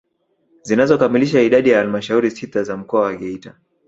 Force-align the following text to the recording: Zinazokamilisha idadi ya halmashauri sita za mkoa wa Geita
Zinazokamilisha 0.61 1.41
idadi 1.41 1.69
ya 1.69 1.77
halmashauri 1.77 2.31
sita 2.31 2.63
za 2.63 2.77
mkoa 2.77 3.01
wa 3.01 3.15
Geita 3.15 3.55